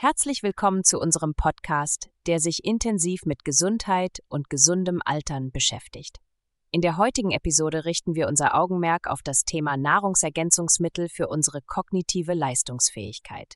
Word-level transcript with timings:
Herzlich 0.00 0.44
willkommen 0.44 0.84
zu 0.84 1.00
unserem 1.00 1.34
Podcast, 1.34 2.08
der 2.28 2.38
sich 2.38 2.64
intensiv 2.64 3.26
mit 3.26 3.44
Gesundheit 3.44 4.22
und 4.28 4.48
gesundem 4.48 5.02
Altern 5.04 5.50
beschäftigt. 5.50 6.20
In 6.70 6.82
der 6.82 6.98
heutigen 6.98 7.32
Episode 7.32 7.84
richten 7.84 8.14
wir 8.14 8.28
unser 8.28 8.54
Augenmerk 8.54 9.08
auf 9.08 9.22
das 9.24 9.42
Thema 9.44 9.76
Nahrungsergänzungsmittel 9.76 11.08
für 11.08 11.26
unsere 11.26 11.62
kognitive 11.62 12.34
Leistungsfähigkeit. 12.34 13.54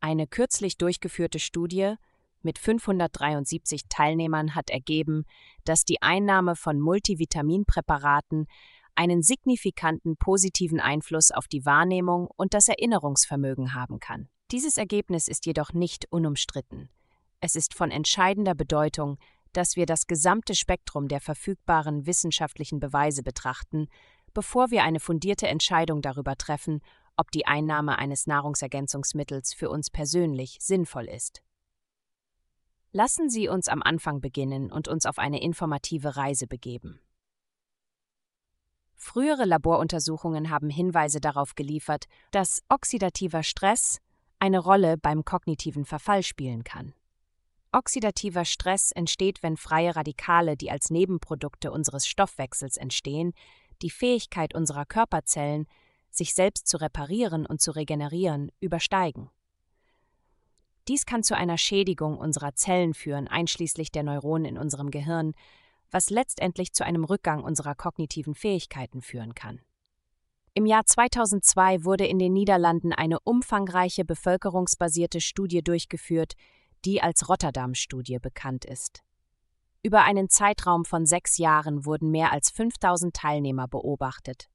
Eine 0.00 0.26
kürzlich 0.26 0.78
durchgeführte 0.78 1.38
Studie 1.38 1.96
mit 2.40 2.58
573 2.58 3.82
Teilnehmern 3.90 4.54
hat 4.54 4.70
ergeben, 4.70 5.26
dass 5.66 5.84
die 5.84 6.00
Einnahme 6.00 6.56
von 6.56 6.80
Multivitaminpräparaten 6.80 8.46
einen 8.94 9.20
signifikanten 9.22 10.16
positiven 10.16 10.80
Einfluss 10.80 11.30
auf 11.30 11.46
die 11.46 11.66
Wahrnehmung 11.66 12.28
und 12.36 12.54
das 12.54 12.68
Erinnerungsvermögen 12.68 13.74
haben 13.74 14.00
kann. 14.00 14.30
Dieses 14.52 14.76
Ergebnis 14.76 15.28
ist 15.28 15.46
jedoch 15.46 15.72
nicht 15.72 16.12
unumstritten. 16.12 16.90
Es 17.40 17.56
ist 17.56 17.72
von 17.72 17.90
entscheidender 17.90 18.54
Bedeutung, 18.54 19.16
dass 19.54 19.76
wir 19.76 19.86
das 19.86 20.06
gesamte 20.06 20.54
Spektrum 20.54 21.08
der 21.08 21.20
verfügbaren 21.20 22.04
wissenschaftlichen 22.04 22.78
Beweise 22.78 23.22
betrachten, 23.22 23.88
bevor 24.34 24.70
wir 24.70 24.82
eine 24.84 25.00
fundierte 25.00 25.48
Entscheidung 25.48 26.02
darüber 26.02 26.36
treffen, 26.36 26.82
ob 27.16 27.30
die 27.30 27.46
Einnahme 27.46 27.98
eines 27.98 28.26
Nahrungsergänzungsmittels 28.26 29.54
für 29.54 29.70
uns 29.70 29.88
persönlich 29.88 30.58
sinnvoll 30.60 31.08
ist. 31.08 31.42
Lassen 32.90 33.30
Sie 33.30 33.48
uns 33.48 33.68
am 33.68 33.82
Anfang 33.82 34.20
beginnen 34.20 34.70
und 34.70 34.86
uns 34.86 35.06
auf 35.06 35.18
eine 35.18 35.40
informative 35.40 36.16
Reise 36.16 36.46
begeben. 36.46 37.00
Frühere 38.96 39.46
Laboruntersuchungen 39.46 40.50
haben 40.50 40.68
Hinweise 40.68 41.20
darauf 41.20 41.54
geliefert, 41.54 42.04
dass 42.30 42.62
oxidativer 42.68 43.42
Stress, 43.42 43.98
eine 44.42 44.58
Rolle 44.58 44.98
beim 44.98 45.24
kognitiven 45.24 45.84
Verfall 45.84 46.24
spielen 46.24 46.64
kann. 46.64 46.94
Oxidativer 47.70 48.44
Stress 48.44 48.90
entsteht, 48.90 49.40
wenn 49.44 49.56
freie 49.56 49.94
Radikale, 49.94 50.56
die 50.56 50.68
als 50.68 50.90
Nebenprodukte 50.90 51.70
unseres 51.70 52.08
Stoffwechsels 52.08 52.76
entstehen, 52.76 53.34
die 53.82 53.90
Fähigkeit 53.90 54.52
unserer 54.52 54.84
Körperzellen, 54.84 55.68
sich 56.10 56.34
selbst 56.34 56.66
zu 56.66 56.78
reparieren 56.78 57.46
und 57.46 57.60
zu 57.60 57.70
regenerieren, 57.70 58.50
übersteigen. 58.58 59.30
Dies 60.88 61.06
kann 61.06 61.22
zu 61.22 61.36
einer 61.36 61.56
Schädigung 61.56 62.18
unserer 62.18 62.56
Zellen 62.56 62.94
führen, 62.94 63.28
einschließlich 63.28 63.92
der 63.92 64.02
Neuronen 64.02 64.44
in 64.44 64.58
unserem 64.58 64.90
Gehirn, 64.90 65.34
was 65.92 66.10
letztendlich 66.10 66.72
zu 66.72 66.84
einem 66.84 67.04
Rückgang 67.04 67.44
unserer 67.44 67.76
kognitiven 67.76 68.34
Fähigkeiten 68.34 69.02
führen 69.02 69.36
kann. 69.36 69.60
Im 70.54 70.66
Jahr 70.66 70.84
2002 70.84 71.84
wurde 71.84 72.06
in 72.06 72.18
den 72.18 72.34
Niederlanden 72.34 72.92
eine 72.92 73.18
umfangreiche 73.20 74.04
bevölkerungsbasierte 74.04 75.22
Studie 75.22 75.62
durchgeführt, 75.62 76.34
die 76.84 77.02
als 77.02 77.28
Rotterdam-Studie 77.30 78.18
bekannt 78.18 78.66
ist. 78.66 79.02
Über 79.82 80.04
einen 80.04 80.28
Zeitraum 80.28 80.84
von 80.84 81.06
sechs 81.06 81.38
Jahren 81.38 81.86
wurden 81.86 82.10
mehr 82.10 82.32
als 82.32 82.50
5000 82.50 83.16
Teilnehmer 83.16 83.66
beobachtet. 83.66 84.48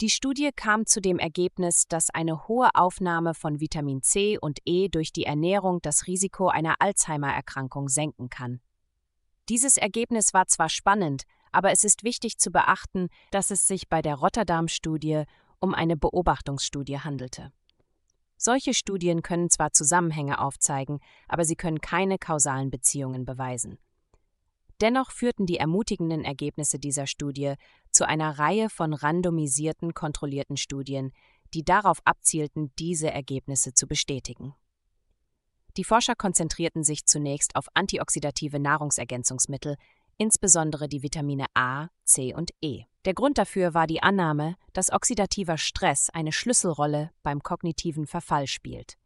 Die 0.00 0.10
Studie 0.10 0.50
kam 0.54 0.86
zu 0.86 1.00
dem 1.00 1.18
Ergebnis, 1.18 1.88
dass 1.88 2.10
eine 2.10 2.46
hohe 2.46 2.68
Aufnahme 2.74 3.34
von 3.34 3.60
Vitamin 3.60 4.02
C 4.02 4.38
und 4.38 4.60
E 4.64 4.88
durch 4.88 5.12
die 5.12 5.24
Ernährung 5.24 5.80
das 5.82 6.06
Risiko 6.06 6.48
einer 6.48 6.76
Alzheimer-Erkrankung 6.80 7.88
senken 7.88 8.30
kann. 8.30 8.60
Dieses 9.48 9.76
Ergebnis 9.76 10.34
war 10.34 10.46
zwar 10.46 10.68
spannend, 10.68 11.24
aber 11.52 11.72
es 11.72 11.84
ist 11.84 12.04
wichtig 12.04 12.38
zu 12.38 12.50
beachten, 12.50 13.08
dass 13.30 13.50
es 13.50 13.66
sich 13.66 13.88
bei 13.88 14.02
der 14.02 14.16
Rotterdam-Studie 14.16 15.24
um 15.60 15.74
eine 15.74 15.96
Beobachtungsstudie 15.96 16.98
handelte. 16.98 17.52
Solche 18.36 18.74
Studien 18.74 19.22
können 19.22 19.48
zwar 19.48 19.72
Zusammenhänge 19.72 20.40
aufzeigen, 20.40 21.00
aber 21.26 21.44
sie 21.44 21.56
können 21.56 21.80
keine 21.80 22.18
kausalen 22.18 22.70
Beziehungen 22.70 23.24
beweisen. 23.24 23.78
Dennoch 24.82 25.10
führten 25.10 25.46
die 25.46 25.56
ermutigenden 25.56 26.22
Ergebnisse 26.22 26.78
dieser 26.78 27.06
Studie 27.06 27.54
zu 27.90 28.06
einer 28.06 28.38
Reihe 28.38 28.68
von 28.68 28.92
randomisierten, 28.92 29.94
kontrollierten 29.94 30.58
Studien, 30.58 31.12
die 31.54 31.64
darauf 31.64 32.00
abzielten, 32.04 32.72
diese 32.78 33.10
Ergebnisse 33.10 33.72
zu 33.72 33.86
bestätigen. 33.86 34.54
Die 35.78 35.84
Forscher 35.84 36.14
konzentrierten 36.14 36.84
sich 36.84 37.06
zunächst 37.06 37.56
auf 37.56 37.68
antioxidative 37.74 38.58
Nahrungsergänzungsmittel, 38.58 39.76
insbesondere 40.18 40.88
die 40.88 41.02
Vitamine 41.02 41.46
A, 41.54 41.88
C 42.04 42.34
und 42.34 42.50
E. 42.60 42.84
Der 43.04 43.14
Grund 43.14 43.38
dafür 43.38 43.72
war 43.74 43.86
die 43.86 44.02
Annahme, 44.02 44.56
dass 44.72 44.92
oxidativer 44.92 45.58
Stress 45.58 46.10
eine 46.10 46.32
Schlüsselrolle 46.32 47.12
beim 47.22 47.42
kognitiven 47.42 48.06
Verfall 48.06 48.46
spielt. 48.48 48.96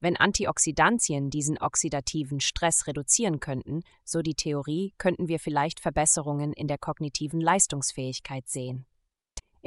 Wenn 0.00 0.16
Antioxidantien 0.16 1.30
diesen 1.30 1.58
oxidativen 1.58 2.40
Stress 2.40 2.86
reduzieren 2.86 3.38
könnten, 3.38 3.82
so 4.04 4.22
die 4.22 4.34
Theorie, 4.34 4.92
könnten 4.98 5.28
wir 5.28 5.38
vielleicht 5.38 5.80
Verbesserungen 5.80 6.52
in 6.52 6.66
der 6.66 6.78
kognitiven 6.78 7.40
Leistungsfähigkeit 7.40 8.48
sehen. 8.48 8.86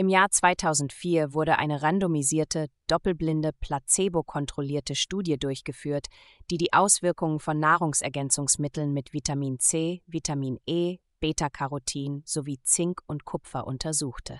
Im 0.01 0.09
Jahr 0.09 0.31
2004 0.31 1.35
wurde 1.35 1.59
eine 1.59 1.83
randomisierte, 1.83 2.69
doppelblinde, 2.87 3.51
placebo-kontrollierte 3.53 4.95
Studie 4.95 5.37
durchgeführt, 5.37 6.07
die 6.49 6.57
die 6.57 6.73
Auswirkungen 6.73 7.39
von 7.39 7.59
Nahrungsergänzungsmitteln 7.59 8.93
mit 8.93 9.13
Vitamin 9.13 9.59
C, 9.59 10.01
Vitamin 10.07 10.57
E, 10.65 10.97
Beta-Carotin 11.19 12.23
sowie 12.25 12.57
Zink 12.63 13.03
und 13.05 13.25
Kupfer 13.25 13.67
untersuchte. 13.67 14.39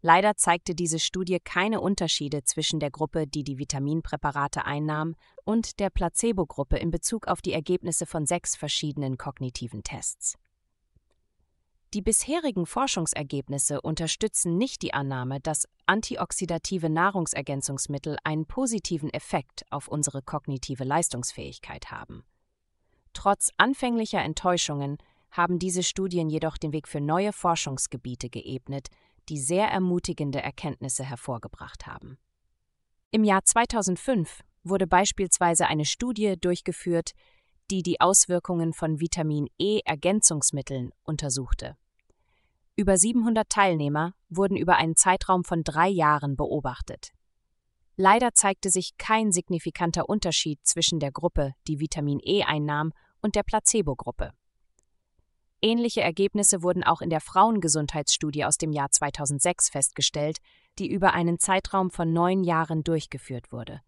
Leider 0.00 0.34
zeigte 0.34 0.74
diese 0.74 0.98
Studie 0.98 1.38
keine 1.38 1.80
Unterschiede 1.80 2.42
zwischen 2.42 2.80
der 2.80 2.90
Gruppe, 2.90 3.28
die 3.28 3.44
die 3.44 3.60
Vitaminpräparate 3.60 4.64
einnahm, 4.64 5.14
und 5.44 5.78
der 5.78 5.90
Placebo-Gruppe 5.90 6.78
in 6.78 6.90
Bezug 6.90 7.28
auf 7.28 7.42
die 7.42 7.52
Ergebnisse 7.52 8.06
von 8.06 8.26
sechs 8.26 8.56
verschiedenen 8.56 9.18
kognitiven 9.18 9.84
Tests. 9.84 10.36
Die 11.94 12.00
bisherigen 12.00 12.64
Forschungsergebnisse 12.64 13.82
unterstützen 13.82 14.56
nicht 14.56 14.80
die 14.80 14.94
Annahme, 14.94 15.40
dass 15.40 15.68
antioxidative 15.84 16.88
Nahrungsergänzungsmittel 16.88 18.16
einen 18.24 18.46
positiven 18.46 19.10
Effekt 19.10 19.64
auf 19.70 19.88
unsere 19.88 20.22
kognitive 20.22 20.84
Leistungsfähigkeit 20.84 21.90
haben. 21.90 22.24
Trotz 23.12 23.50
anfänglicher 23.58 24.22
Enttäuschungen 24.22 24.96
haben 25.30 25.58
diese 25.58 25.82
Studien 25.82 26.30
jedoch 26.30 26.56
den 26.56 26.72
Weg 26.72 26.88
für 26.88 27.00
neue 27.00 27.32
Forschungsgebiete 27.32 28.30
geebnet, 28.30 28.88
die 29.28 29.38
sehr 29.38 29.68
ermutigende 29.68 30.40
Erkenntnisse 30.40 31.04
hervorgebracht 31.04 31.86
haben. 31.86 32.16
Im 33.10 33.24
Jahr 33.24 33.44
2005 33.44 34.40
wurde 34.64 34.86
beispielsweise 34.86 35.66
eine 35.66 35.84
Studie 35.84 36.36
durchgeführt, 36.40 37.12
die 37.72 37.82
die 37.82 38.02
Auswirkungen 38.02 38.74
von 38.74 39.00
Vitamin 39.00 39.48
E-Ergänzungsmitteln 39.58 40.90
untersuchte. 41.04 41.78
Über 42.76 42.98
700 42.98 43.48
Teilnehmer 43.48 44.12
wurden 44.28 44.58
über 44.58 44.76
einen 44.76 44.94
Zeitraum 44.94 45.42
von 45.42 45.64
drei 45.64 45.88
Jahren 45.88 46.36
beobachtet. 46.36 47.12
Leider 47.96 48.34
zeigte 48.34 48.68
sich 48.68 48.98
kein 48.98 49.32
signifikanter 49.32 50.06
Unterschied 50.10 50.58
zwischen 50.64 51.00
der 51.00 51.12
Gruppe, 51.12 51.54
die 51.66 51.80
Vitamin 51.80 52.20
E 52.22 52.42
einnahm, 52.42 52.92
und 53.22 53.36
der 53.36 53.42
Placebo-Gruppe. 53.42 54.34
Ähnliche 55.62 56.02
Ergebnisse 56.02 56.62
wurden 56.62 56.84
auch 56.84 57.00
in 57.00 57.08
der 57.08 57.20
Frauengesundheitsstudie 57.22 58.44
aus 58.44 58.58
dem 58.58 58.72
Jahr 58.72 58.90
2006 58.90 59.70
festgestellt, 59.70 60.38
die 60.78 60.90
über 60.90 61.14
einen 61.14 61.38
Zeitraum 61.38 61.90
von 61.90 62.12
neun 62.12 62.44
Jahren 62.44 62.84
durchgeführt 62.84 63.50
wurde. 63.50 63.80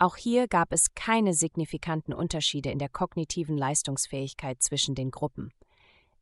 Auch 0.00 0.16
hier 0.16 0.48
gab 0.48 0.72
es 0.72 0.94
keine 0.94 1.34
signifikanten 1.34 2.14
Unterschiede 2.14 2.70
in 2.70 2.78
der 2.78 2.88
kognitiven 2.88 3.58
Leistungsfähigkeit 3.58 4.62
zwischen 4.62 4.94
den 4.94 5.10
Gruppen. 5.10 5.52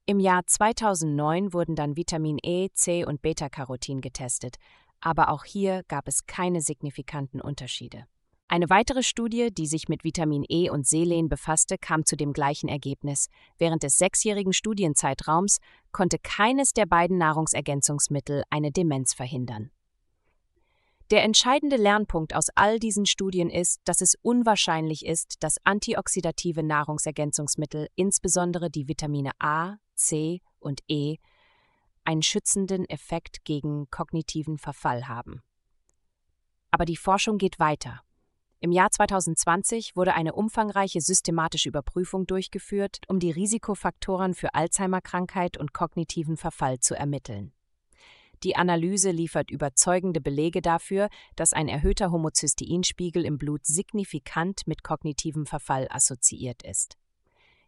Im 0.04 0.18
Jahr 0.18 0.44
2009 0.44 1.52
wurden 1.52 1.76
dann 1.76 1.96
Vitamin 1.96 2.38
E, 2.42 2.70
C 2.72 3.04
und 3.04 3.22
Beta-Carotin 3.22 4.00
getestet, 4.00 4.56
aber 5.00 5.28
auch 5.28 5.44
hier 5.44 5.84
gab 5.86 6.08
es 6.08 6.26
keine 6.26 6.60
signifikanten 6.60 7.40
Unterschiede. 7.40 8.06
Eine 8.48 8.68
weitere 8.68 9.04
Studie, 9.04 9.50
die 9.52 9.66
sich 9.68 9.88
mit 9.88 10.02
Vitamin 10.02 10.44
E 10.48 10.70
und 10.70 10.84
Selen 10.84 11.28
befasste, 11.28 11.78
kam 11.78 12.04
zu 12.04 12.16
dem 12.16 12.32
gleichen 12.32 12.68
Ergebnis. 12.68 13.28
Während 13.58 13.84
des 13.84 13.96
sechsjährigen 13.96 14.54
Studienzeitraums 14.54 15.58
konnte 15.92 16.18
keines 16.20 16.72
der 16.72 16.86
beiden 16.86 17.18
Nahrungsergänzungsmittel 17.18 18.42
eine 18.50 18.72
Demenz 18.72 19.14
verhindern. 19.14 19.70
Der 21.10 21.22
entscheidende 21.22 21.76
Lernpunkt 21.76 22.34
aus 22.34 22.48
all 22.54 22.78
diesen 22.78 23.06
Studien 23.06 23.48
ist, 23.48 23.80
dass 23.84 24.02
es 24.02 24.14
unwahrscheinlich 24.20 25.06
ist, 25.06 25.42
dass 25.42 25.56
antioxidative 25.64 26.62
Nahrungsergänzungsmittel, 26.62 27.88
insbesondere 27.94 28.68
die 28.70 28.88
Vitamine 28.88 29.30
A, 29.38 29.76
C 29.94 30.42
und 30.58 30.82
E, 30.86 31.16
einen 32.04 32.22
schützenden 32.22 32.84
Effekt 32.84 33.44
gegen 33.44 33.88
kognitiven 33.90 34.58
Verfall 34.58 35.08
haben. 35.08 35.42
Aber 36.70 36.84
die 36.84 36.96
Forschung 36.96 37.38
geht 37.38 37.58
weiter. 37.58 38.02
Im 38.60 38.70
Jahr 38.70 38.90
2020 38.90 39.96
wurde 39.96 40.14
eine 40.14 40.34
umfangreiche 40.34 41.00
systematische 41.00 41.70
Überprüfung 41.70 42.26
durchgeführt, 42.26 42.98
um 43.08 43.18
die 43.18 43.30
Risikofaktoren 43.30 44.34
für 44.34 44.54
Alzheimer-Krankheit 44.54 45.56
und 45.56 45.72
kognitiven 45.72 46.36
Verfall 46.36 46.80
zu 46.80 46.94
ermitteln. 46.94 47.52
Die 48.44 48.56
Analyse 48.56 49.10
liefert 49.10 49.50
überzeugende 49.50 50.20
Belege 50.20 50.62
dafür, 50.62 51.08
dass 51.36 51.52
ein 51.52 51.68
erhöhter 51.68 52.12
Homozysteinspiegel 52.12 53.24
im 53.24 53.38
Blut 53.38 53.66
signifikant 53.66 54.66
mit 54.66 54.84
kognitivem 54.84 55.46
Verfall 55.46 55.88
assoziiert 55.90 56.62
ist. 56.62 56.96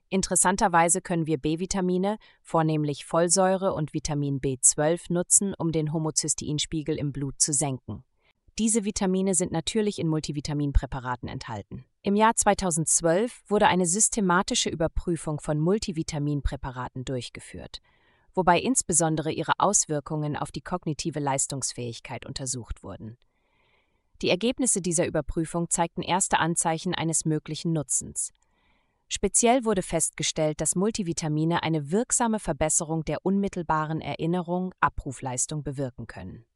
Interessanterweise 0.08 1.00
können 1.00 1.26
wir 1.26 1.38
B-Vitamine, 1.38 2.18
vornehmlich 2.42 3.04
Folsäure 3.04 3.74
und 3.74 3.94
Vitamin 3.94 4.40
B12, 4.40 5.12
nutzen, 5.12 5.54
um 5.56 5.70
den 5.70 5.92
Homozysteinspiegel 5.92 6.96
im 6.96 7.12
Blut 7.12 7.40
zu 7.40 7.52
senken. 7.52 8.04
Diese 8.58 8.84
Vitamine 8.84 9.34
sind 9.34 9.52
natürlich 9.52 10.00
in 10.00 10.08
Multivitaminpräparaten 10.08 11.28
enthalten. 11.28 11.84
Im 12.02 12.16
Jahr 12.16 12.34
2012 12.34 13.42
wurde 13.46 13.68
eine 13.68 13.86
systematische 13.86 14.68
Überprüfung 14.68 15.38
von 15.40 15.60
Multivitaminpräparaten 15.60 17.04
durchgeführt, 17.04 17.80
wobei 18.40 18.58
insbesondere 18.58 19.30
ihre 19.30 19.52
Auswirkungen 19.58 20.34
auf 20.34 20.50
die 20.50 20.62
kognitive 20.62 21.20
Leistungsfähigkeit 21.20 22.24
untersucht 22.24 22.82
wurden. 22.82 23.18
Die 24.22 24.30
Ergebnisse 24.30 24.80
dieser 24.80 25.06
Überprüfung 25.06 25.68
zeigten 25.68 26.00
erste 26.00 26.38
Anzeichen 26.38 26.94
eines 26.94 27.26
möglichen 27.26 27.74
Nutzens. 27.74 28.32
Speziell 29.08 29.66
wurde 29.66 29.82
festgestellt, 29.82 30.62
dass 30.62 30.74
Multivitamine 30.74 31.62
eine 31.62 31.90
wirksame 31.90 32.40
Verbesserung 32.40 33.04
der 33.04 33.18
unmittelbaren 33.26 34.00
Erinnerung, 34.00 34.72
Abrufleistung 34.80 35.62
bewirken 35.62 36.06
können. 36.06 36.46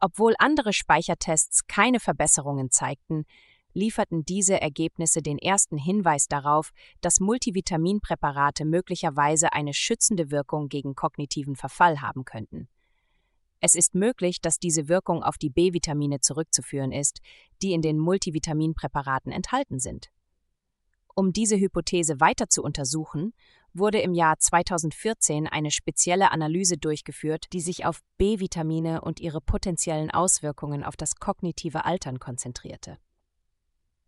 Obwohl 0.00 0.36
andere 0.38 0.72
Speichertests 0.72 1.66
keine 1.66 2.00
Verbesserungen 2.00 2.70
zeigten, 2.70 3.26
lieferten 3.76 4.24
diese 4.24 4.60
Ergebnisse 4.60 5.22
den 5.22 5.38
ersten 5.38 5.76
Hinweis 5.76 6.26
darauf, 6.26 6.70
dass 7.02 7.20
Multivitaminpräparate 7.20 8.64
möglicherweise 8.64 9.52
eine 9.52 9.74
schützende 9.74 10.30
Wirkung 10.30 10.68
gegen 10.68 10.94
kognitiven 10.94 11.54
Verfall 11.54 12.00
haben 12.00 12.24
könnten. 12.24 12.68
Es 13.60 13.74
ist 13.74 13.94
möglich, 13.94 14.40
dass 14.40 14.58
diese 14.58 14.88
Wirkung 14.88 15.22
auf 15.22 15.38
die 15.38 15.50
B-Vitamine 15.50 16.20
zurückzuführen 16.20 16.92
ist, 16.92 17.20
die 17.62 17.72
in 17.72 17.82
den 17.82 17.98
Multivitaminpräparaten 17.98 19.32
enthalten 19.32 19.78
sind. 19.78 20.08
Um 21.14 21.32
diese 21.32 21.56
Hypothese 21.56 22.20
weiter 22.20 22.48
zu 22.48 22.62
untersuchen, 22.62 23.32
wurde 23.72 24.00
im 24.00 24.14
Jahr 24.14 24.38
2014 24.38 25.46
eine 25.46 25.70
spezielle 25.70 26.30
Analyse 26.30 26.76
durchgeführt, 26.76 27.46
die 27.52 27.60
sich 27.60 27.84
auf 27.86 28.00
B-Vitamine 28.18 29.00
und 29.00 29.20
ihre 29.20 29.40
potenziellen 29.40 30.10
Auswirkungen 30.10 30.84
auf 30.84 30.96
das 30.96 31.16
kognitive 31.16 31.84
Altern 31.84 32.18
konzentrierte. 32.18 32.98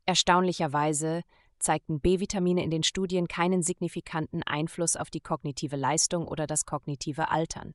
Erstaunlicherweise 0.08 1.20
zeigten 1.58 2.00
B-Vitamine 2.00 2.64
in 2.64 2.70
den 2.70 2.82
Studien 2.82 3.28
keinen 3.28 3.62
signifikanten 3.62 4.42
Einfluss 4.42 4.96
auf 4.96 5.10
die 5.10 5.20
kognitive 5.20 5.76
Leistung 5.76 6.26
oder 6.26 6.46
das 6.46 6.64
kognitive 6.64 7.30
Altern. 7.30 7.74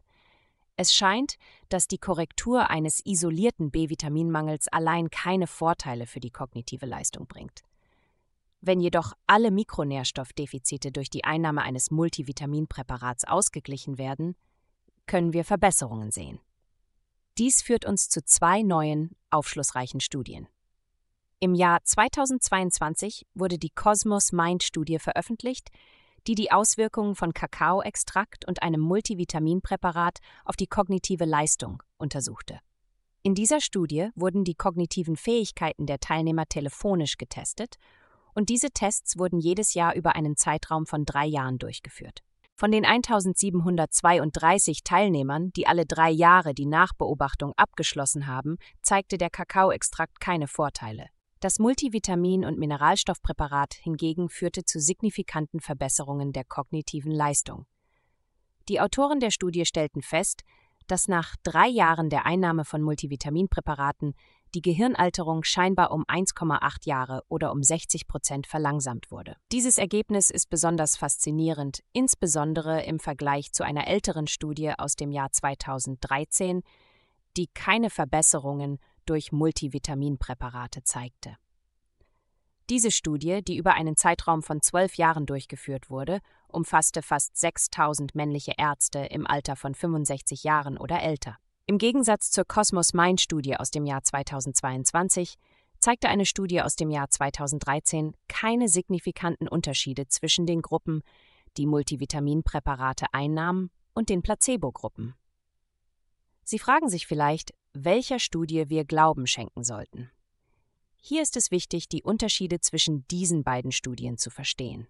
Es 0.75 0.95
scheint, 0.95 1.35
dass 1.69 1.88
die 1.88 2.00
Korrektur 2.00 2.71
eines 2.71 3.06
isolierten 3.06 3.69
B-Vitaminmangels 3.69 4.68
allein 4.69 5.12
keine 5.12 5.45
Vorteile 5.45 6.07
für 6.07 6.19
die 6.19 6.31
kognitive 6.31 6.88
Leistung 6.88 7.27
bringt. 7.27 7.62
Wenn 8.62 8.80
jedoch 8.80 9.13
alle 9.27 9.51
Mikronährstoffdefizite 9.51 10.91
durch 10.91 11.12
die 11.12 11.25
Einnahme 11.25 11.62
eines 11.62 11.91
Multivitaminpräparats 11.91 13.25
ausgeglichen 13.25 14.00
werden, 14.00 14.35
können 15.06 15.33
wir 15.33 15.45
Verbesserungen 15.45 16.09
sehen. 16.09 16.39
Dies 17.38 17.62
führt 17.62 17.85
uns 17.85 18.09
zu 18.09 18.25
zwei 18.25 18.63
neuen, 18.63 19.15
aufschlussreichen 19.30 20.00
Studien. 20.00 20.47
Im 21.44 21.56
Jahr 21.56 21.84
2022 21.84 23.25
wurde 23.34 23.57
die 23.57 23.69
Cosmos 23.69 24.31
Mind 24.31 24.63
Studie 24.63 24.98
veröffentlicht, 24.98 25.72
die 26.25 26.36
die 26.36 26.54
Auswirkungen 26.54 27.16
von 27.16 27.34
Kakaoextrakt 27.34 28.48
und 28.48 28.63
einem 28.63 28.80
Multivitaminpräparat 28.80 30.19
auf 30.45 30.56
die 30.56 30.68
kognitive 30.68 31.25
Leistung 31.25 31.84
untersuchte. 31.98 32.60
In 33.24 33.36
dieser 33.36 33.60
Studie 33.60 34.07
wurden 34.16 34.45
die 34.45 34.56
kognitiven 34.56 35.18
Fähigkeiten 35.18 35.86
der 35.86 36.00
Teilnehmer 36.00 36.45
telefonisch 36.45 37.18
getestet 37.18 37.75
und 38.34 38.48
diese 38.48 38.72
Tests 38.72 39.19
wurden 39.19 39.42
jedes 39.42 39.74
Jahr 39.74 39.95
über 39.95 40.16
einen 40.16 40.38
Zeitraum 40.38 40.86
von 40.86 41.04
drei 41.04 41.25
Jahren 41.25 41.60
durchgeführt. 41.60 42.22
Von 42.56 42.72
den 42.72 42.86
1732 42.86 44.86
Teilnehmern, 44.86 45.51
die 45.51 45.68
alle 45.68 45.86
drei 45.86 46.10
Jahre 46.10 46.54
die 46.54 46.68
Nachbeobachtung 46.68 47.51
abgeschlossen 47.57 48.28
haben, 48.28 48.56
zeigte 48.81 49.18
der 49.18 49.30
Kakaoextrakt 49.30 50.22
keine 50.22 50.48
Vorteile. 50.48 51.07
Das 51.44 51.60
Multivitamin- 51.60 52.45
und 52.45 52.57
Mineralstoffpräparat 52.57 53.74
hingegen 53.74 54.30
führte 54.30 54.63
zu 54.63 54.80
signifikanten 54.80 55.60
Verbesserungen 55.60 56.31
der 56.31 56.45
kognitiven 56.45 57.12
Leistung. 57.12 57.66
Die 58.69 58.80
Autoren 58.80 59.19
der 59.19 59.30
Studie 59.30 59.66
stellten 59.66 60.01
fest, 60.01 60.44
dass 60.88 61.10
nach 61.10 61.36
drei 61.44 61.68
Jahren 61.68 62.10
der 62.10 62.25
Einnahme 62.25 62.63
von 62.63 62.81
Multivitaminpräparaten 62.81 64.13
die 64.56 64.62
Gehirnalterung 64.62 65.44
scheinbar 65.44 65.92
um 65.92 66.06
1,8 66.06 66.88
Jahre 66.88 67.24
oder 67.28 67.51
um 67.51 67.62
60 67.62 68.07
Prozent 68.07 68.48
verlangsamt 68.48 69.12
wurde. 69.12 69.36
Dieses 69.51 69.78
Ergebnis 69.78 70.30
ist 70.30 70.50
besonders 70.50 70.95
faszinierend, 70.95 71.84
insbesondere 71.92 72.86
im 72.86 73.00
Vergleich 73.00 73.51
zu 73.51 73.66
einer 73.66 73.88
älteren 73.88 74.28
Studie 74.28 74.72
aus 74.78 74.95
dem 74.95 75.12
Jahr 75.12 75.34
2013, 75.34 76.63
die 77.36 77.48
keine 77.48 77.90
Verbesserungen 77.90 78.80
durch 79.05 79.31
Multivitaminpräparate 79.31 80.83
zeigte. 80.83 81.38
Diese 82.69 82.91
Studie, 82.91 83.44
die 83.44 83.57
über 83.57 83.73
einen 83.73 83.97
Zeitraum 83.97 84.41
von 84.41 84.61
zwölf 84.61 84.95
Jahren 84.95 85.25
durchgeführt 85.25 85.89
wurde, 85.89 86.19
umfasste 86.47 87.01
fast 87.01 87.35
6000 87.38 88.15
männliche 88.15 88.53
Ärzte 88.57 89.00
im 89.00 89.27
Alter 89.27 89.55
von 89.55 89.75
65 89.75 90.44
Jahren 90.44 90.77
oder 90.77 91.01
älter. 91.01 91.38
Im 91.65 91.77
Gegensatz 91.77 92.31
zur 92.31 92.45
Cosmos 92.45 92.94
Mind 92.94 93.21
Studie 93.21 93.57
aus 93.57 93.71
dem 93.71 93.85
Jahr 93.85 94.03
2022 94.03 95.35
zeigte 95.79 96.07
eine 96.07 96.25
Studie 96.25 96.61
aus 96.61 96.75
dem 96.75 96.89
Jahr 96.89 97.09
2013 97.09 98.15
keine 98.29 98.69
signifikanten 98.69 99.49
Unterschiede 99.49 100.07
zwischen 100.07 100.45
den 100.45 100.61
Gruppen, 100.61 101.03
die 101.57 101.65
Multivitaminpräparate 101.65 103.07
einnahmen, 103.11 103.69
und 103.94 104.09
den 104.09 104.23
Placebo-Gruppen. 104.23 105.13
Sie 106.53 106.59
fragen 106.59 106.88
sich 106.88 107.07
vielleicht, 107.07 107.51
welcher 107.73 108.19
Studie 108.19 108.69
wir 108.69 108.85
Glauben 108.85 109.25
schenken 109.25 109.63
sollten. 109.63 110.11
Hier 110.97 111.23
ist 111.23 111.35
es 111.35 111.50
wichtig, 111.50 111.89
die 111.89 112.03
Unterschiede 112.03 112.59
zwischen 112.59 113.07
diesen 113.07 113.44
beiden 113.44 113.71
Studien 113.71 114.19
zu 114.19 114.29
verstehen. 114.29 114.88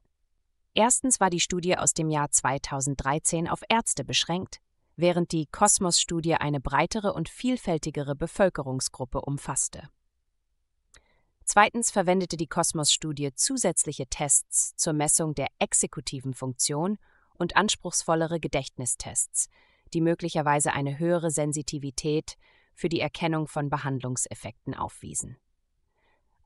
Erstens 0.73 1.21
war 1.21 1.29
die 1.29 1.39
Studie 1.39 1.77
aus 1.77 1.93
dem 1.93 2.09
Jahr 2.09 2.29
2013 2.29 3.47
auf 3.47 3.61
Ärzte 3.69 4.03
beschränkt, 4.03 4.59
während 4.97 5.31
die 5.31 5.45
Kosmos-Studie 5.45 6.35
eine 6.35 6.59
breitere 6.59 7.13
und 7.13 7.29
vielfältigere 7.29 8.13
Bevölkerungsgruppe 8.13 9.21
umfasste. 9.21 9.87
Zweitens 11.45 11.91
verwendete 11.91 12.35
die 12.35 12.47
Kosmos-Studie 12.47 13.35
zusätzliche 13.35 14.07
Tests 14.07 14.75
zur 14.75 14.91
Messung 14.91 15.33
der 15.33 15.47
exekutiven 15.59 16.33
Funktion 16.33 16.97
und 17.35 17.55
anspruchsvollere 17.55 18.41
Gedächtnistests, 18.41 19.47
die 19.93 20.01
möglicherweise 20.01 20.73
eine 20.73 20.99
höhere 20.99 21.31
Sensitivität 21.31 22.35
für 22.73 22.89
die 22.89 22.99
Erkennung 22.99 23.47
von 23.47 23.69
Behandlungseffekten 23.69 24.73
aufwiesen. 24.73 25.37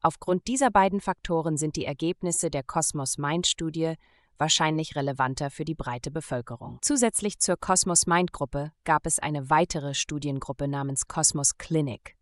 Aufgrund 0.01 0.47
dieser 0.47 0.69
beiden 0.69 1.01
Faktoren 1.01 1.57
sind 1.57 1.75
die 1.75 1.85
Ergebnisse 1.85 2.49
der 2.49 2.63
Cosmos 2.63 3.17
Mind 3.17 3.47
Studie 3.47 3.95
wahrscheinlich 4.37 4.95
relevanter 4.95 5.49
für 5.49 5.65
die 5.65 5.75
breite 5.75 6.11
Bevölkerung. 6.11 6.77
Zusätzlich 6.81 7.39
zur 7.39 7.57
Cosmos 7.57 8.05
Mind 8.05 8.31
Gruppe 8.33 8.71
gab 8.83 9.05
es 9.07 9.19
eine 9.19 9.49
weitere 9.49 9.93
Studiengruppe 9.95 10.67
namens 10.67 11.07
Cosmos 11.07 11.57
Clinic. 11.57 12.15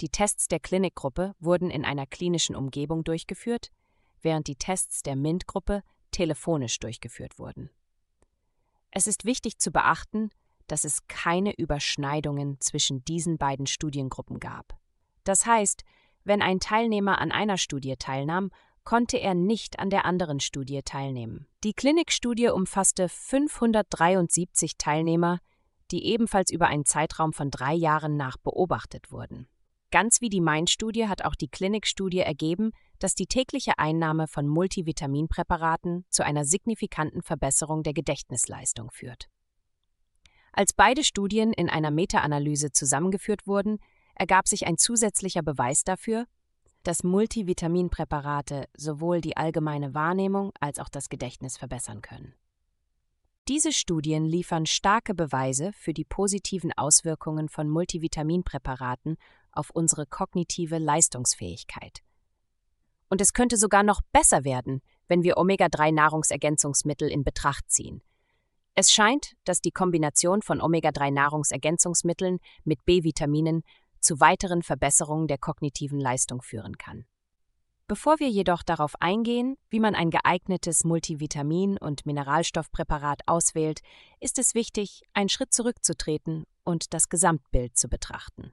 Die 0.00 0.08
Tests 0.08 0.48
der 0.48 0.58
Clinic-Gruppe 0.58 1.34
wurden 1.38 1.70
in 1.70 1.84
einer 1.84 2.06
klinischen 2.06 2.56
Umgebung 2.56 3.04
durchgeführt, 3.04 3.70
während 4.22 4.48
die 4.48 4.56
Tests 4.56 5.02
der 5.02 5.14
MINT-Gruppe 5.14 5.82
telefonisch 6.10 6.80
durchgeführt 6.80 7.38
wurden. 7.38 7.70
Es 8.96 9.08
ist 9.08 9.24
wichtig 9.24 9.58
zu 9.58 9.72
beachten, 9.72 10.30
dass 10.68 10.84
es 10.84 11.08
keine 11.08 11.52
Überschneidungen 11.58 12.60
zwischen 12.60 13.04
diesen 13.04 13.38
beiden 13.38 13.66
Studiengruppen 13.66 14.38
gab. 14.38 14.78
Das 15.24 15.46
heißt, 15.46 15.82
wenn 16.22 16.40
ein 16.40 16.60
Teilnehmer 16.60 17.18
an 17.18 17.32
einer 17.32 17.58
Studie 17.58 17.96
teilnahm, 17.98 18.50
konnte 18.84 19.18
er 19.18 19.34
nicht 19.34 19.80
an 19.80 19.90
der 19.90 20.04
anderen 20.04 20.38
Studie 20.38 20.82
teilnehmen. 20.84 21.48
Die 21.64 21.72
Klinikstudie 21.72 22.48
umfasste 22.48 23.08
573 23.08 24.78
Teilnehmer, 24.78 25.40
die 25.90 26.06
ebenfalls 26.06 26.52
über 26.52 26.68
einen 26.68 26.84
Zeitraum 26.84 27.32
von 27.32 27.50
drei 27.50 27.74
Jahren 27.74 28.16
nach 28.16 28.36
beobachtet 28.36 29.10
wurden. 29.10 29.48
Ganz 29.90 30.20
wie 30.20 30.28
die 30.28 30.40
Main-Studie 30.40 31.08
hat 31.08 31.24
auch 31.24 31.34
die 31.34 31.48
Klinikstudie 31.48 32.20
ergeben, 32.20 32.70
dass 32.98 33.14
die 33.14 33.26
tägliche 33.26 33.78
Einnahme 33.78 34.28
von 34.28 34.46
Multivitaminpräparaten 34.46 36.04
zu 36.10 36.24
einer 36.24 36.44
signifikanten 36.44 37.22
Verbesserung 37.22 37.82
der 37.82 37.92
Gedächtnisleistung 37.92 38.90
führt. 38.90 39.28
Als 40.52 40.72
beide 40.72 41.02
Studien 41.02 41.52
in 41.52 41.68
einer 41.68 41.90
Meta-Analyse 41.90 42.70
zusammengeführt 42.70 43.46
wurden, 43.46 43.78
ergab 44.14 44.46
sich 44.46 44.66
ein 44.66 44.78
zusätzlicher 44.78 45.42
Beweis 45.42 45.82
dafür, 45.82 46.26
dass 46.84 47.02
Multivitaminpräparate 47.02 48.68
sowohl 48.76 49.20
die 49.20 49.36
allgemeine 49.36 49.94
Wahrnehmung 49.94 50.52
als 50.60 50.78
auch 50.78 50.88
das 50.88 51.08
Gedächtnis 51.08 51.56
verbessern 51.56 52.02
können. 52.02 52.34
Diese 53.48 53.72
Studien 53.72 54.24
liefern 54.24 54.64
starke 54.64 55.14
Beweise 55.14 55.72
für 55.74 55.92
die 55.92 56.04
positiven 56.04 56.72
Auswirkungen 56.72 57.48
von 57.48 57.68
Multivitaminpräparaten 57.68 59.16
auf 59.52 59.70
unsere 59.70 60.06
kognitive 60.06 60.78
Leistungsfähigkeit. 60.78 62.00
Und 63.14 63.20
es 63.20 63.32
könnte 63.32 63.56
sogar 63.56 63.84
noch 63.84 64.00
besser 64.10 64.42
werden, 64.42 64.82
wenn 65.06 65.22
wir 65.22 65.36
Omega-3-Nahrungsergänzungsmittel 65.36 67.08
in 67.08 67.22
Betracht 67.22 67.70
ziehen. 67.70 68.02
Es 68.74 68.90
scheint, 68.92 69.34
dass 69.44 69.60
die 69.60 69.70
Kombination 69.70 70.42
von 70.42 70.60
Omega-3-Nahrungsergänzungsmitteln 70.60 72.40
mit 72.64 72.84
B-Vitaminen 72.84 73.62
zu 74.00 74.18
weiteren 74.18 74.64
Verbesserungen 74.64 75.28
der 75.28 75.38
kognitiven 75.38 76.00
Leistung 76.00 76.42
führen 76.42 76.76
kann. 76.76 77.04
Bevor 77.86 78.18
wir 78.18 78.30
jedoch 78.30 78.64
darauf 78.64 78.94
eingehen, 78.98 79.58
wie 79.70 79.78
man 79.78 79.94
ein 79.94 80.10
geeignetes 80.10 80.82
Multivitamin- 80.82 81.78
und 81.78 82.06
Mineralstoffpräparat 82.06 83.20
auswählt, 83.26 83.78
ist 84.18 84.40
es 84.40 84.56
wichtig, 84.56 85.02
einen 85.12 85.28
Schritt 85.28 85.54
zurückzutreten 85.54 86.46
und 86.64 86.92
das 86.92 87.08
Gesamtbild 87.08 87.78
zu 87.78 87.88
betrachten. 87.88 88.52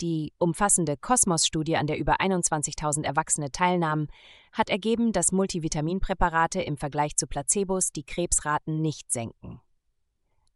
Die 0.00 0.32
umfassende 0.38 0.96
Kosmos-Studie, 0.96 1.76
an 1.76 1.86
der 1.86 1.98
über 1.98 2.20
21.000 2.20 3.04
Erwachsene 3.04 3.52
teilnahmen, 3.52 4.08
hat 4.52 4.68
ergeben, 4.68 5.12
dass 5.12 5.32
Multivitaminpräparate 5.32 6.60
im 6.62 6.76
Vergleich 6.76 7.16
zu 7.16 7.26
Placebos 7.26 7.92
die 7.92 8.02
Krebsraten 8.02 8.80
nicht 8.80 9.12
senken. 9.12 9.60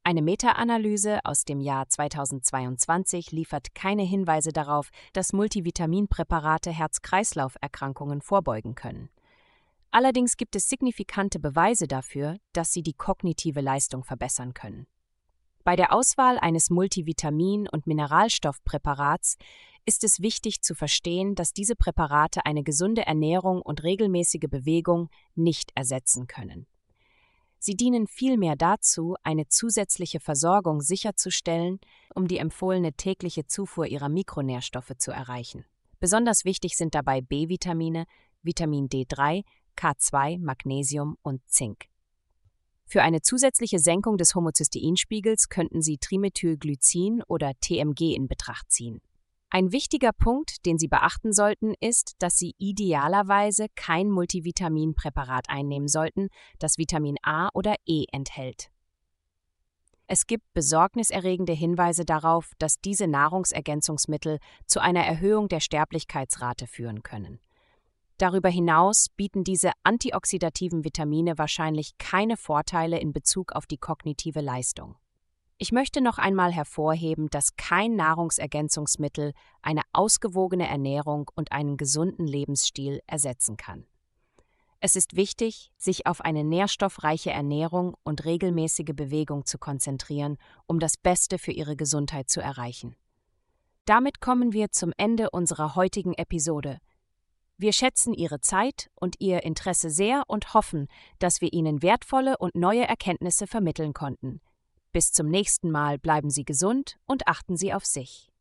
Eine 0.02 0.22
Meta-Analyse 0.22 1.20
aus 1.24 1.44
dem 1.44 1.60
Jahr 1.60 1.88
2022 1.88 3.30
liefert 3.30 3.74
keine 3.74 4.02
Hinweise 4.02 4.52
darauf, 4.52 4.88
dass 5.12 5.34
Multivitaminpräparate 5.34 6.70
Herz-Kreislauf-Erkrankungen 6.70 8.22
vorbeugen 8.22 8.74
können. 8.74 9.10
Allerdings 9.90 10.36
gibt 10.36 10.56
es 10.56 10.68
signifikante 10.68 11.38
Beweise 11.38 11.86
dafür, 11.86 12.38
dass 12.52 12.72
sie 12.72 12.82
die 12.82 12.94
kognitive 12.94 13.60
Leistung 13.60 14.02
verbessern 14.02 14.54
können. 14.54 14.86
Bei 15.68 15.76
der 15.76 15.92
Auswahl 15.92 16.38
eines 16.38 16.70
Multivitamin- 16.70 17.68
und 17.68 17.86
Mineralstoffpräparats 17.86 19.36
ist 19.84 20.02
es 20.02 20.22
wichtig 20.22 20.62
zu 20.62 20.74
verstehen, 20.74 21.34
dass 21.34 21.52
diese 21.52 21.76
Präparate 21.76 22.46
eine 22.46 22.62
gesunde 22.62 23.04
Ernährung 23.04 23.60
und 23.60 23.82
regelmäßige 23.82 24.48
Bewegung 24.48 25.10
nicht 25.34 25.70
ersetzen 25.74 26.26
können. 26.26 26.66
Sie 27.58 27.74
dienen 27.74 28.06
vielmehr 28.06 28.56
dazu, 28.56 29.16
eine 29.22 29.48
zusätzliche 29.48 30.20
Versorgung 30.20 30.80
sicherzustellen, 30.80 31.80
um 32.14 32.28
die 32.28 32.38
empfohlene 32.38 32.94
tägliche 32.94 33.44
Zufuhr 33.44 33.88
ihrer 33.88 34.08
Mikronährstoffe 34.08 34.94
zu 34.96 35.10
erreichen. 35.10 35.66
Besonders 36.00 36.46
wichtig 36.46 36.78
sind 36.78 36.94
dabei 36.94 37.20
B-Vitamine, 37.20 38.06
Vitamin 38.40 38.88
D3, 38.88 39.44
K2, 39.76 40.38
Magnesium 40.38 41.18
und 41.20 41.46
Zink. 41.46 41.90
Für 42.90 43.02
eine 43.02 43.20
zusätzliche 43.20 43.78
Senkung 43.78 44.16
des 44.16 44.34
Homozysteinspiegels 44.34 45.50
könnten 45.50 45.82
Sie 45.82 45.98
Trimethylglycin 45.98 47.22
oder 47.28 47.52
TMG 47.60 48.14
in 48.14 48.28
Betracht 48.28 48.72
ziehen. 48.72 49.02
Ein 49.50 49.72
wichtiger 49.72 50.12
Punkt, 50.12 50.64
den 50.64 50.78
Sie 50.78 50.88
beachten 50.88 51.34
sollten, 51.34 51.74
ist, 51.80 52.16
dass 52.18 52.38
Sie 52.38 52.54
idealerweise 52.56 53.66
kein 53.74 54.08
Multivitaminpräparat 54.10 55.50
einnehmen 55.50 55.88
sollten, 55.88 56.28
das 56.58 56.78
Vitamin 56.78 57.16
A 57.22 57.50
oder 57.52 57.74
E 57.86 58.06
enthält. 58.10 58.70
Es 60.06 60.26
gibt 60.26 60.50
besorgniserregende 60.54 61.52
Hinweise 61.52 62.06
darauf, 62.06 62.52
dass 62.58 62.80
diese 62.80 63.06
Nahrungsergänzungsmittel 63.06 64.38
zu 64.64 64.80
einer 64.80 65.04
Erhöhung 65.04 65.48
der 65.48 65.60
Sterblichkeitsrate 65.60 66.66
führen 66.66 67.02
können. 67.02 67.38
Darüber 68.18 68.48
hinaus 68.48 69.06
bieten 69.16 69.44
diese 69.44 69.70
antioxidativen 69.84 70.84
Vitamine 70.84 71.38
wahrscheinlich 71.38 71.96
keine 71.98 72.36
Vorteile 72.36 72.98
in 72.98 73.12
Bezug 73.12 73.52
auf 73.52 73.66
die 73.66 73.78
kognitive 73.78 74.40
Leistung. 74.40 74.96
Ich 75.56 75.72
möchte 75.72 76.00
noch 76.00 76.18
einmal 76.18 76.52
hervorheben, 76.52 77.28
dass 77.30 77.56
kein 77.56 77.94
Nahrungsergänzungsmittel 77.96 79.32
eine 79.62 79.82
ausgewogene 79.92 80.68
Ernährung 80.68 81.30
und 81.34 81.52
einen 81.52 81.76
gesunden 81.76 82.26
Lebensstil 82.26 83.00
ersetzen 83.06 83.56
kann. 83.56 83.86
Es 84.80 84.94
ist 84.94 85.16
wichtig, 85.16 85.72
sich 85.76 86.06
auf 86.06 86.20
eine 86.20 86.44
nährstoffreiche 86.44 87.30
Ernährung 87.30 87.96
und 88.04 88.24
regelmäßige 88.24 88.94
Bewegung 88.94 89.46
zu 89.46 89.58
konzentrieren, 89.58 90.38
um 90.66 90.78
das 90.78 90.96
Beste 90.96 91.38
für 91.38 91.50
Ihre 91.50 91.74
Gesundheit 91.74 92.30
zu 92.30 92.40
erreichen. 92.40 92.94
Damit 93.84 94.20
kommen 94.20 94.52
wir 94.52 94.70
zum 94.70 94.92
Ende 94.96 95.30
unserer 95.30 95.74
heutigen 95.74 96.14
Episode. 96.14 96.78
Wir 97.60 97.72
schätzen 97.72 98.14
Ihre 98.14 98.40
Zeit 98.40 98.88
und 98.94 99.16
Ihr 99.18 99.42
Interesse 99.42 99.90
sehr 99.90 100.22
und 100.28 100.54
hoffen, 100.54 100.86
dass 101.18 101.40
wir 101.40 101.52
Ihnen 101.52 101.82
wertvolle 101.82 102.38
und 102.38 102.54
neue 102.54 102.86
Erkenntnisse 102.86 103.48
vermitteln 103.48 103.94
konnten. 103.94 104.40
Bis 104.92 105.10
zum 105.10 105.28
nächsten 105.28 105.72
Mal 105.72 105.98
bleiben 105.98 106.30
Sie 106.30 106.44
gesund 106.44 106.98
und 107.06 107.26
achten 107.26 107.56
Sie 107.56 107.74
auf 107.74 107.84
sich. 107.84 108.30